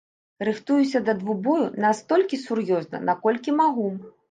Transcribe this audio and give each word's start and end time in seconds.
Рыхтуюся 0.47 1.01
да 1.09 1.15
двубою 1.19 1.67
настолькі 1.85 2.41
сур'ёзна, 2.47 3.05
наколькі 3.13 3.57
магу. 3.63 3.89